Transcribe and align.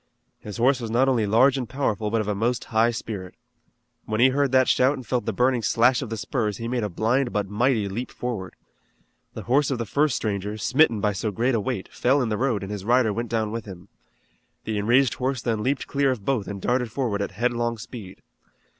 His 0.39 0.57
horse 0.57 0.79
was 0.81 0.89
not 0.89 1.07
only 1.07 1.27
large 1.27 1.59
and 1.59 1.69
powerful 1.69 2.09
but 2.09 2.21
of 2.21 2.27
a 2.27 2.33
most 2.33 2.63
high 2.73 2.89
spirit. 2.89 3.35
When 4.05 4.19
he 4.19 4.29
heard 4.29 4.51
that 4.51 4.67
shout 4.67 4.95
and 4.95 5.05
felt 5.05 5.27
the 5.27 5.31
burning 5.31 5.61
slash 5.61 6.01
of 6.01 6.09
the 6.09 6.17
spurs 6.17 6.57
he 6.57 6.67
made 6.67 6.81
a 6.83 6.89
blind 6.89 7.31
but 7.31 7.47
mighty 7.47 7.87
leap 7.87 8.09
forward. 8.09 8.55
The 9.35 9.43
horse 9.43 9.69
of 9.69 9.77
the 9.77 9.85
first 9.85 10.15
stranger, 10.15 10.57
smitten 10.57 11.01
by 11.01 11.13
so 11.13 11.29
great 11.29 11.53
a 11.53 11.59
weight, 11.59 11.87
fell 11.93 12.19
in 12.23 12.29
the 12.29 12.37
road 12.37 12.63
and 12.63 12.71
his 12.71 12.83
rider 12.83 13.13
went 13.13 13.29
down 13.29 13.51
with 13.51 13.65
him. 13.65 13.89
The 14.63 14.79
enraged 14.79 15.13
horse 15.13 15.39
then 15.43 15.61
leaped 15.61 15.85
clear 15.85 16.09
of 16.09 16.25
both 16.25 16.47
and 16.47 16.59
darted 16.59 16.91
forward 16.91 17.21
at 17.21 17.33
headlong 17.33 17.77
speed. 17.77 18.23